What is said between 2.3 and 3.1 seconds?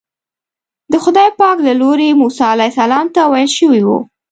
علیه السلام